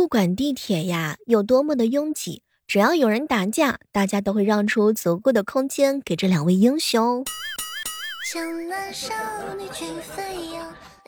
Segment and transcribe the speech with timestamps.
[0.00, 7.22] 不管地铁呀有多么的拥挤，只要有人打架，大家都会让出足够的空间给这两位英雄。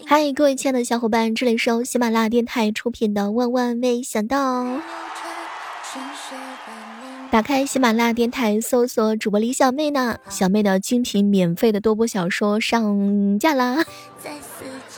[0.05, 4.63] 嗨，各位亲爱的小伙伴，这里是由喜马拉雅电台出品的《万万没想到》。
[7.31, 13.87] 打开喜马拉雅电台，搜索主播李小妹呢，小妹的精品免费的多播小说上架啦！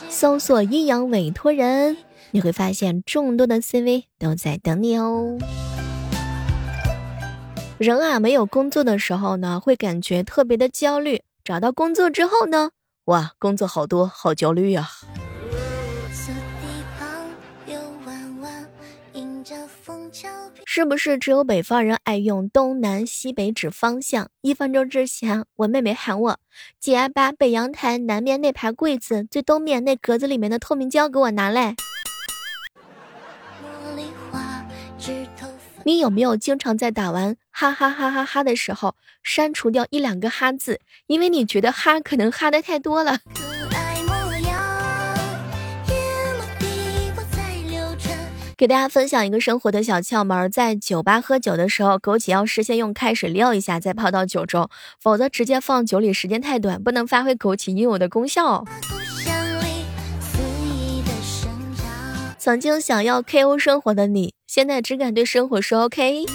[0.09, 1.95] 搜索阴阳委托人。
[2.35, 5.37] 你会发现众多的 CV 都在等你哦。
[7.77, 12.71] 人啊，没有工作的时候呢，会感觉特别的焦虑；找到工作之后呢，
[13.05, 14.89] 哇，工作好多，好焦虑呀。
[20.65, 24.27] 是不是只有北方人爱用东南西北指方向？
[24.41, 26.37] 一分钟之前，我妹妹喊我
[26.81, 31.77] 姐，把北阳台南面那排柜子最东面那格子里面的透明胶给我拿来。
[35.83, 43.19] 你有没有经常在打完哈哈哈哈哈的时候删除掉一两个哈字，因为你觉得哈可能哈的太多了？
[48.57, 54.69] 给大家分享一个生活的小窍门，在酒吧喝酒的时候，枸杞要事先用开水撩一下再泡到酒中，
[54.99, 58.63] 否则直接放酒里时间太短，不能发挥枸杞应有的功效。
[62.45, 66.25] 曾经想要 KO 生活的你，现在只敢对生活说 OK。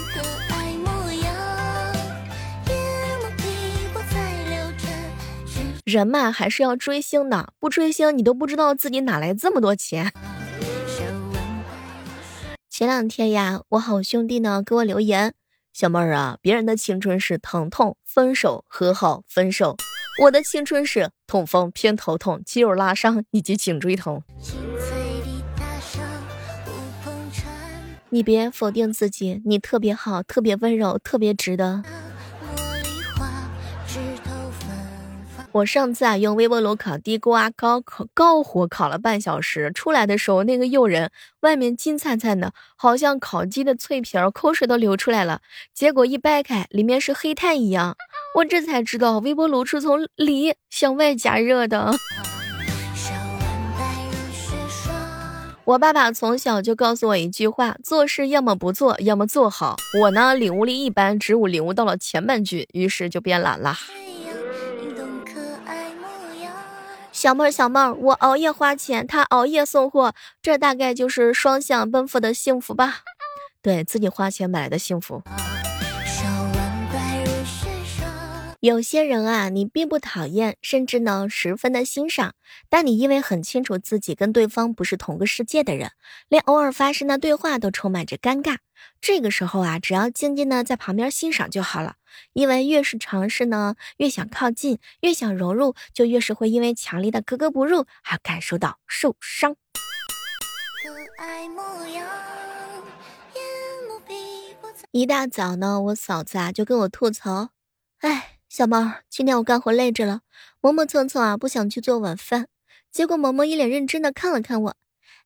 [5.85, 10.13] 人嘛，还是要追星的，不追星你都不知道自己哪来这么多钱。
[12.69, 15.35] 前两天呀，我好兄弟呢给我留言，
[15.73, 19.77] 小妹儿啊，别人的青春是疼痛、分手、和好、分手，
[20.25, 24.21] 我的青春是痛风、偏头痛、肌肉拉伤以及颈椎疼。
[28.11, 31.83] 你别否定自己，你特别好，特别温柔，特别值得。
[35.53, 41.11] 我上次啊用微波炉烤地瓜，高烤高火烤了半小时，出来的时候那个诱人，
[41.41, 45.41] 外面金灿灿的，好像烤鸡的脆皮儿，口水都流出来了。
[45.75, 47.97] 结果一掰开，里面是黑炭一样。
[48.37, 51.95] 我这才知道，微波炉是从里向外加热的。
[55.71, 59.77] 我爸爸从小就告诉我一句话：做事要么不做，要么做好。
[60.01, 63.77] 我呢，领悟力一般，只悟领悟到了前半句，于是就变懒了。
[67.13, 73.03] 小妹儿，小妹儿，我熬夜花钱，他熬夜送货，这大概就是双向奔赴的幸福吧？
[73.63, 75.23] 对自己花钱买来的幸福。
[78.61, 82.35] 有些人啊，你并不讨厌，甚至呢十分的欣赏，
[82.69, 85.93] 但你因为很清楚自己跟对方不是同个世界的人，
[86.29, 88.59] 连偶尔发生的对话都充满着尴尬。
[89.01, 91.95] 这个时候啊，只要静静的在旁边欣赏就好了。
[92.35, 99.57] 因为越是尝试呢，越想靠近，越想融入，就越是会因为强烈的格格不入，而感受到受伤。
[104.91, 107.53] 一大早呢，我嫂子啊就跟我吐槽，
[108.01, 108.40] 哎。
[108.51, 110.23] 小猫，今天我干活累着了，
[110.61, 112.49] 磨磨蹭蹭啊，不想去做晚饭。
[112.91, 114.75] 结果萌萌一脸认真的看了看我，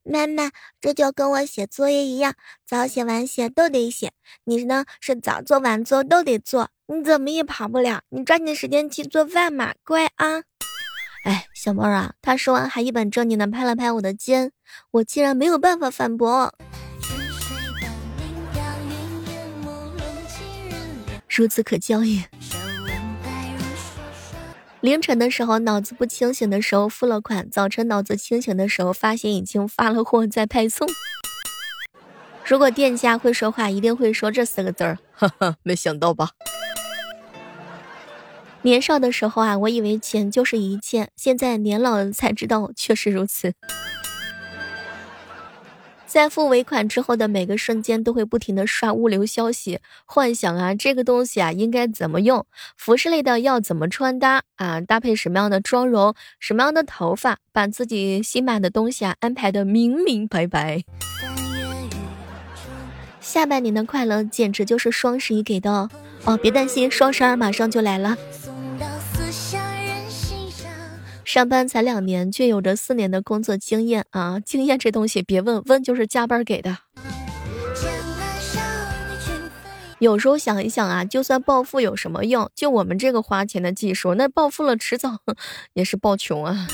[0.03, 2.35] 妈妈，这就跟我写作业一样，
[2.67, 4.13] 早写晚写都得写。
[4.45, 8.03] 你呢，是早做晚做都得做，你怎么也跑不了？
[8.11, 10.43] 你抓紧时间去做饭嘛，乖啊！
[11.25, 14.53] 哎，小猫啊，他说完还一本正经的拍了拍我的肩，
[14.91, 16.53] 我竟然没有办法反驳。
[21.27, 22.29] 如此可教也。
[24.85, 30.87] 凌晨的时候脑子不清醒的时候付了款，早晨脑子清醒的时候发现已经发了货在派送。
[32.45, 36.33] 如果店家会说话，一定会说这四个字儿，哈哈，没想到吧？
[38.61, 43.55] 年少的时候啊，我以为钱就是一切，现在年老了才知道确实如此。
[46.15, 52.47] 在付尾款之后的每个瞬间，都会不停的刷物流消息，幻想啊，这个东西啊应该怎么用，
[52.77, 60.85] 服饰类的要怎么穿搭啊，搭配什么样的妆容，什么样的头发，把自己新买的东西啊安排的明明白白。
[63.19, 65.91] 下半年的快乐简直就是双十一给的
[66.27, 68.17] 哦，别担心，双十二马上就来了。
[71.35, 74.39] 上班才两年，却有着四年的工作经验啊！
[74.39, 76.79] 经验这东西别问，问就是加班给的。
[79.99, 82.49] 有时候想一想啊，就算暴富有什么用？
[82.55, 85.19] 就我们这个花钱的技术，那暴富了迟早
[85.73, 86.69] 也是暴穷啊。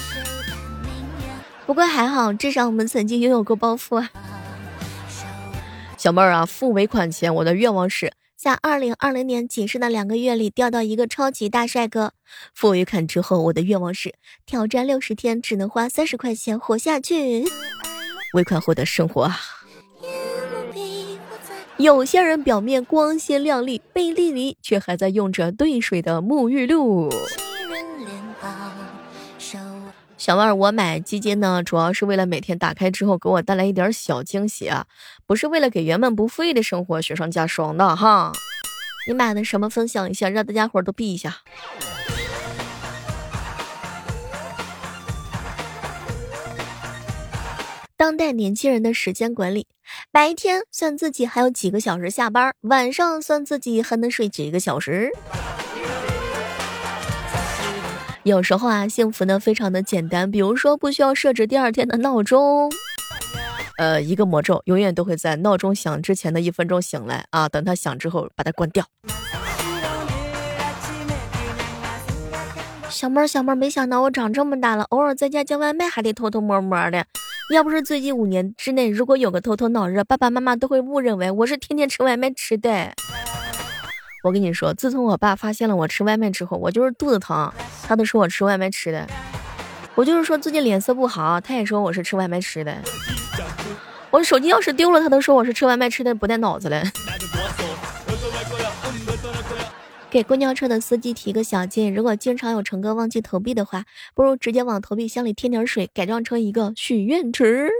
[1.65, 4.11] 不过还好，至少我们曾经拥有过暴富啊。
[5.97, 12.14] 小妹儿啊，付尾款前我的愿望是在二零二零年仅剩的两个月里钓到一个超级大帅哥。
[12.54, 14.14] 付尾款之后，我的愿望是
[14.46, 17.44] 挑战六十天只能花三十块钱活下去。
[18.32, 19.37] 尾款后的生活啊。
[21.76, 27.10] 有些人表面光鲜亮丽，背地里却还在用着兑水的沐浴露。
[30.20, 34.84] 小妹儿，我买基金呢，主要是为了每天打开之后给我带来一点小惊喜啊，
[35.26, 38.31] 不是为了给原本不富裕的生活雪上加霜的哈。
[39.08, 39.70] 你买的什么？
[39.70, 41.38] 分享一下，让大家伙都避一下。
[47.96, 49.66] 当代年轻人的时间管理：
[50.12, 55.11] 白天算自己还有几个小时下班，晚上算自己还能睡几个小时。
[58.22, 62.70] 有时候啊，幸福呢非常的简单，比如说不需要设置第二天的闹钟，
[63.78, 68.84] 呃，一个魔咒，永远都会在闹钟响之前的一分钟醒来啊，等它响之后把它关掉。
[72.90, 77.06] 小妹儿，小妹儿，没想到我长这么大了，偶尔在家叫外卖还得偷偷摸摸的。
[77.55, 82.93] 要不是最近五年之内，如果有个头头脑热，爸爸妈妈都会误认为我是天天吃外卖吃的。
[84.22, 87.50] 我跟你说，自从我爸发现了我吃外卖之后，我就是肚子疼，
[87.82, 89.06] 他都说我吃外卖吃的。
[89.94, 92.76] 我就是说最近脸色不好，他也说我是吃外卖吃的。
[94.11, 96.82] 我手机要是丢了，他都说我是吃外卖吃的，不带脑子了。
[100.11, 103.84] 给公交车的司机提个小建议：如果经常有乘客忘记投币的话，
[104.14, 107.70] 不如直接往投币箱里添点水，改装成一个许愿池。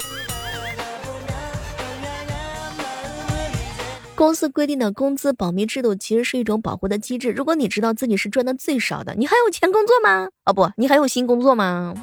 [4.20, 7.31] 公司规定的工资保密制度其实是一种保护的机制。
[7.31, 10.28] 如果你知道自己是赚的最少的，你还有钱工作吗？
[10.44, 11.94] 哦不，你还有心工作吗？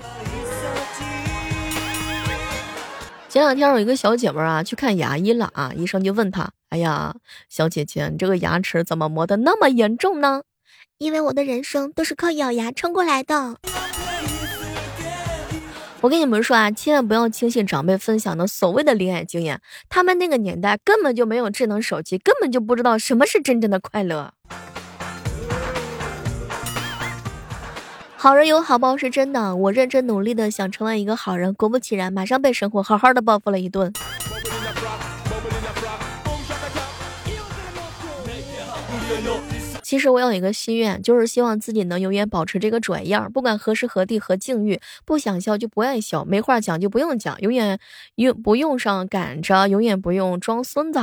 [3.29, 7.13] 前两天有一个小姐妹啊去看牙医了啊，医生就问她：“哎呀，
[7.49, 10.41] 小姐姐，你这个牙齿怎么磨得那么严重呢？”
[10.97, 13.57] 因为我的人生都是靠咬牙撑过来的。
[16.07, 19.59] 我跟你们说啊，千万不要轻信长辈分享的所谓的恋爱经验，
[19.89, 24.31] 他们那个年代根本就没有智能手机，根本就不知道什么是真正的快乐。
[28.15, 33.91] 好人有好报是真的，我认真努力的想成为一个好人，果不其然，马上被生活好好的报复了一顿。
[39.87, 47.79] 其实我有一个心愿，就是希望自己能永远保持这个拽样，不管何时何地何境遇，不想笑就不爱笑，没话讲就不用讲，永远
[48.15, 50.99] 用不用上赶着，永远不用装孙子。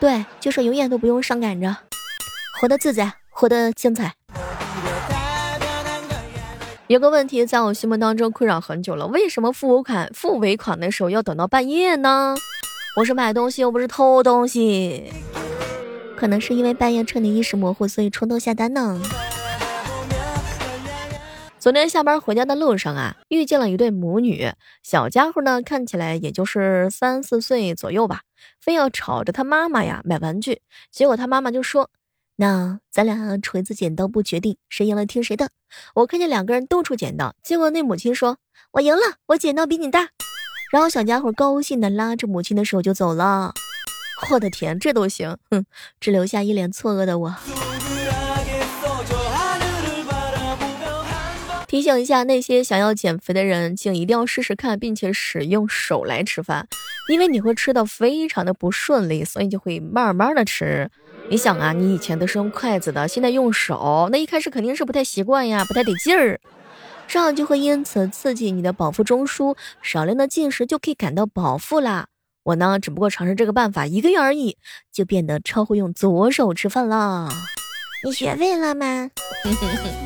[0.00, 1.76] 对，就是永远都不用上赶着，
[2.58, 4.14] 活得自在，活得精彩。
[6.86, 12.34] 有个问题在我心目当中困扰很久了，为什么付尾款付尾款的时候要等到半夜呢？
[12.96, 15.12] 我是买东西又不是偷东西，
[16.22, 19.02] 可能是因为半夜趁你意识模糊，所以冲动下单呢。
[21.58, 24.52] 昨天下班回家的路上啊，遇见了一对母女，
[24.84, 28.20] 小家伙呢看起来也就是三四岁左右吧，
[28.60, 30.60] 非要吵着他妈妈呀买玩具，
[30.92, 31.90] 结果他妈妈就说。
[32.36, 35.48] 那咱俩锤子剪刀布决定谁赢了听谁的。
[35.96, 38.36] 我看见两个人都出剪刀，结果那母亲说
[38.74, 40.10] ：“我赢了，我剪刀比你大。”
[40.70, 43.52] 然后小家伙高兴的拉着母亲的手就走了。
[44.30, 45.36] 我的天，这都行？
[45.50, 45.64] 哼，
[46.00, 47.34] 只留下一脸错愕的我。
[51.66, 56.68] 提醒一下那些想要减肥的人，请一定要试试看，并且使用手来吃饭，
[57.08, 60.90] 因为你会吃的非常的不顺利，所以就会慢慢的吃。
[61.30, 66.38] 你想啊，你以前都是用筷子的，现在用手，那一开始肯定是不太习惯呀，不太得劲儿，
[67.08, 72.08] 这样就会因此刺激你的饱腹中枢，少量的进食就可以感到饱腹啦。
[72.44, 74.56] 我呢，只不过尝试这个办法一个月而已，
[74.92, 77.28] 就变得超会用左手吃饭了。
[78.04, 79.08] 你学会了吗？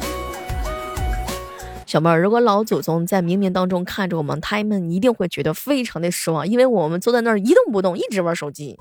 [1.86, 8.76] 小妹儿，如果老祖宗在冥冥当中看着我们，他们一定会觉得非常的失望，因为我们坐在那儿一动不动，一直玩手机。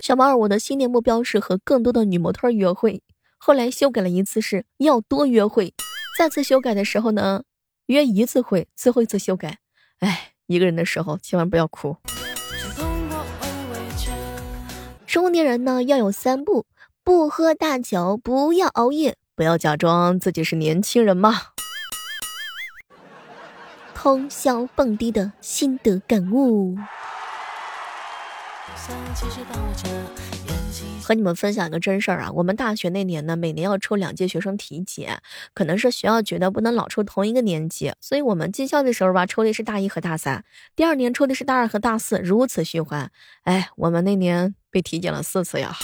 [0.00, 3.02] 小猫儿，我的新年目标是和更多的女模特约会。
[3.38, 5.74] 后来修改了一次，是要多约会。
[6.16, 7.42] 再次修改的时候呢，
[7.88, 9.58] 约一次会，最后一次修改。
[10.00, 11.96] 哎，一个人的时候千万不要哭。
[15.06, 16.66] 中年人呢要有三不：
[17.02, 21.32] 不喝大酒，不要熬夜，不要假装自己是年轻人嘛。
[23.94, 26.76] 通宵蹦迪的心得感悟。
[31.08, 35.22] 和你们分享一个真事儿啊，我们大学那年呢，每年要抽两届学生体检，
[35.54, 40.44] 可能是学校觉得不能老抽同一个年级，所以我们进校的时候吧，抽的是大一和大三，
[40.76, 43.10] 第二年抽的是大二和大四，如此循环。
[43.44, 45.74] 哎，我们那年被体检了四次呀。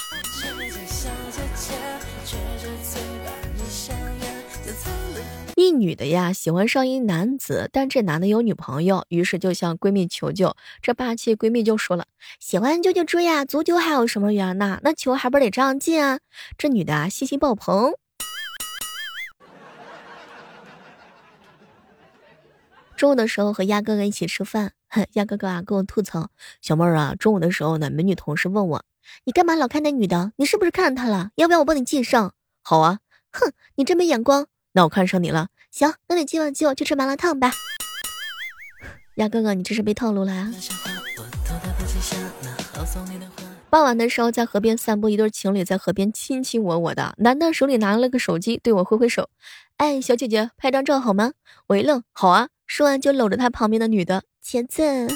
[5.57, 10.57] 一女的呀，喜欢上一男子，但这男的有女朋友，于是就向闺蜜求救。
[10.83, 12.07] 这霸气闺蜜就说了
[12.41, 14.81] ：“喜欢就就追呀，足球还有什么缘呢？
[14.83, 16.19] 那球还不得这样进啊？”
[16.59, 17.93] 这女的啊，信心爆棚。
[22.97, 24.73] 中午的时候和鸭哥哥一起吃饭，
[25.13, 26.31] 鸭哥哥啊跟我吐槽
[26.61, 28.85] ：“小妹儿啊，中午的时候呢，美女同事问我，
[29.25, 30.33] 你干嘛老看那女的？
[30.37, 31.31] 你是不是看上她了？
[31.37, 32.33] 要不要我帮你介绍？
[32.63, 32.99] 好啊，
[33.31, 37.53] 哼，你真没眼光。”那我看上你了，行，那你今晚接我去吃麻辣烫吧。
[39.15, 40.53] 鸭哥哥，你这是被套路了啊！
[43.71, 49.31] 傍晚的时候，在河边散步，一对情侣在河边亲亲我我的，男的手里拿了个手机，对我挥挥手，
[49.77, 51.35] 哎，小姐姐，拍张照好吗？
[51.69, 55.07] 我一愣，好啊，说完就搂着他旁边的女的，茄子。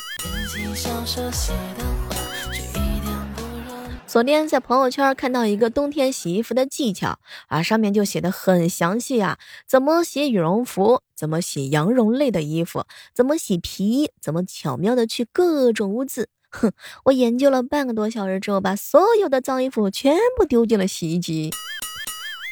[4.09, 16.31] 昨天在朋友圈看到一个冬天洗衣服的技巧啊，上面就写的很详细啊，怎么洗羽绒服，怎么洗羊绒类的衣服，怎么洗皮衣，怎么巧妙的去各种污渍。
[16.51, 16.73] 哼，
[17.05, 21.51] 我研究了半个多小时之后，把所有的脏衣服全部丢进了洗衣机。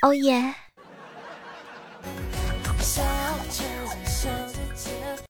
[0.02, 0.54] 哦耶！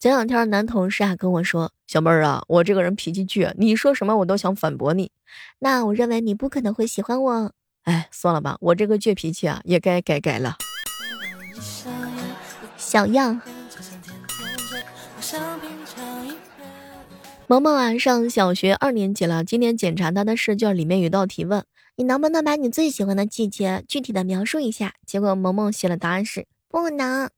[0.06, 5.10] 前两天男同事啊跟我说：“小妹儿啊，我这个人脾气倔，你说什么我都想反驳你。
[5.58, 7.52] 那我认为你不可能会喜欢我。
[7.82, 10.58] 哎，算了吧，我这个倔脾气啊也该改改了。
[12.76, 13.40] 小样。
[17.48, 21.64] 萌萌啊，上小学二年级了，今天检查他的试卷里面有道题问：
[21.96, 24.94] 你能不能把你最喜欢的季节具体的描述一下？
[25.04, 27.28] 结果萌萌写了答案是不能。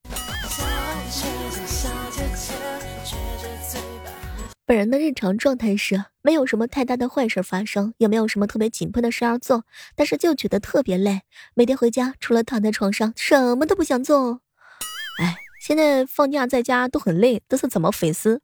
[4.68, 9.64] 本人的日常状态是没有什么太大的坏事发生，也没有什么特别紧迫的事要做，
[9.96, 11.22] 但是就觉得特别累。
[11.54, 14.42] 每天回家除了躺在床上，什么都不想做。
[15.22, 18.42] 哎，现在放假在家都很累，这是怎么回事？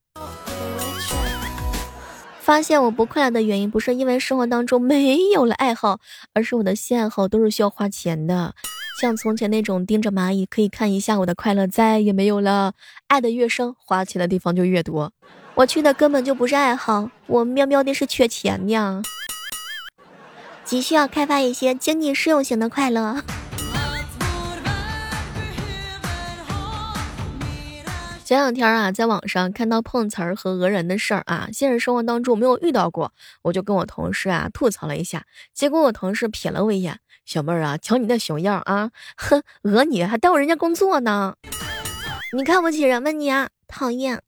[2.40, 6.00] 发现我不快乐的原因，不是因为生活当中没有了爱好，
[6.32, 8.54] 而是我的新爱好都是需要花钱的。
[8.98, 12.72] 像从前那种盯着蚂蚁可以看一下我的快乐再也没有了。
[13.08, 15.12] 爱的越深，花钱的地方就越多。
[15.56, 19.00] 我去的根本就不是爱好，我喵喵的是缺钱呀，
[20.64, 23.22] 急需要开发一些经济适用型的快乐。
[28.24, 41.36] 前两天啊，在网上看到碰瓷儿和讹人的事儿啊，现实生活当中没有遇到过，我就跟我同事啊吐槽了一下，结果我同事瞥了我一眼，小妹儿啊，瞧你那熊样啊，哼，讹你还耽误人家工作呢，
[42.36, 44.20] 你看不起人吗你啊，讨厌。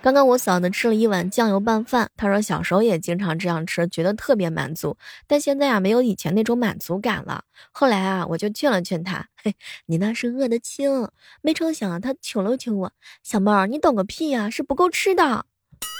[0.00, 4.96] 刚刚我嫂子吃了一碗酱油拌饭，她说小时候也经常这样吃，觉得特别满足。
[5.26, 7.42] 但现在啊，没有以前那种满足感了。
[7.72, 9.54] 后来啊，我就劝了劝她，嘿，
[9.86, 11.08] 你那是饿得轻。
[11.42, 12.92] 没成想她求了求我，
[13.24, 15.44] 小妹儿，你懂个屁呀，是不够吃的。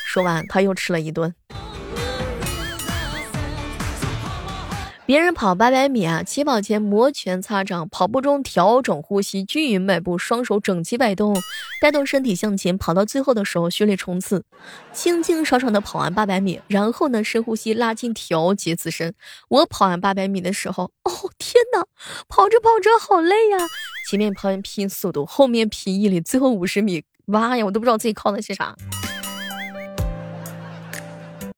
[0.07, 1.35] 说完，她又吃了一顿。
[5.09, 11.35] 别人跑八百米啊，起跑前摩拳擦掌，跑步中调整呼吸，均匀迈步，双手整齐摆动，
[11.81, 12.77] 带动身体向前。
[12.77, 14.45] 跑到最后的时候，蓄力冲刺，
[14.93, 16.61] 清清爽爽的跑完八百米。
[16.69, 19.15] 然后呢，深呼吸，拉筋，调节自身。
[19.49, 21.87] 我跑完八百米的时候，哦天哪，
[22.29, 23.67] 跑着跑着好累呀！
[24.11, 28.77] 前面跑完拼速度，后面拼毅力，最后五十米，妈呀，我都不知道自己靠的是啥。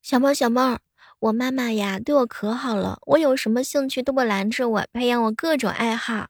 [0.00, 0.78] 小猫，小猫。
[1.20, 6.28] 我妈妈呀，对我可好了，我有什么兴趣都不拦着我，培养我各种爱好，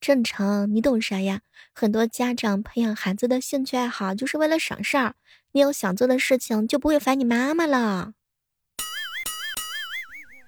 [0.00, 0.74] 正常。
[0.74, 1.42] 你懂啥呀？
[1.72, 5.14] 很多家长培养孩子的兴趣爱好就是为了省事儿，
[5.52, 8.14] 你有想做的事情就不会烦你妈妈了。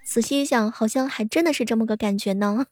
[0.04, 2.66] 仔细一想，好像还真的是这么个感觉呢。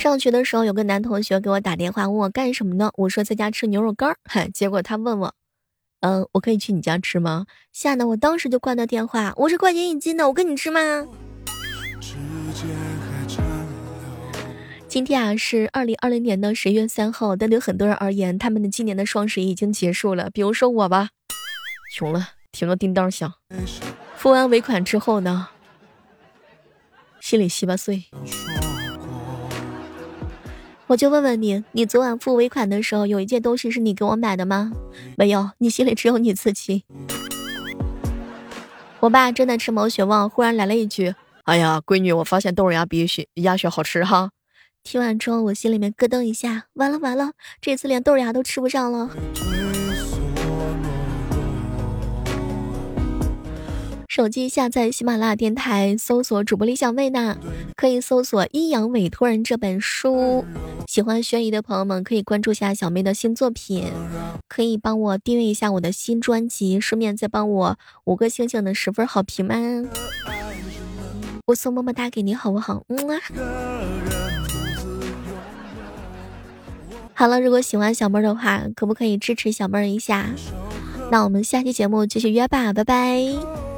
[0.00, 2.90] 上学的时候，有个男同学给我打电话，问我干什么呢？
[2.96, 4.16] 我说在家吃牛肉干儿。
[4.24, 5.34] 嗨，结果他问我，
[6.00, 7.44] 嗯，我可以去你家吃吗？
[7.70, 9.34] 吓得我当时就挂掉电话。
[9.36, 11.06] 我是块钱一斤的，我跟你吃吗？
[14.88, 20.30] 今天啊是二零二零年的十月三号，但对很多人而言，他们的今年的双十一已经结束了。
[20.30, 21.10] 比如说我吧，
[21.94, 23.34] 穷了，停了叮当响，
[24.16, 25.48] 付完尾款之后呢，
[27.20, 28.04] 心里稀巴碎。
[30.90, 34.72] 我就问问你，你昨晚付尾款的时候，有一件东西是你给我买的吗？
[35.16, 36.82] 没有，你心里只有你自己。
[38.98, 41.14] 我爸正在吃毛血旺，忽然来了一句
[41.46, 44.30] ：“哎呀，闺女，我发现豆芽比血鸭血好吃哈。”
[44.82, 49.10] 听完之后，我心里面咯噔一下，完了完了，这次连豆芽都吃不上了。
[54.08, 57.38] 手机下载喜马拉雅电台，搜索主播李小妹呢，
[57.76, 60.44] 可以搜索《阴阳委托人》这本书。
[60.86, 63.92] 喜欢悬疑的朋友们可以关注一下小妹的新作品，
[64.48, 69.54] 可以帮我订阅一下我的新专辑，顺便再帮我五个星星的十分好评吗？
[71.46, 72.82] 我送么么哒给你好不好？
[72.88, 73.20] 嗯啊。
[77.14, 80.30] 好了，如果喜欢小妹的话，可不可以支持小妹一下？
[81.10, 83.69] 那我们下期节目继续约吧，拜拜。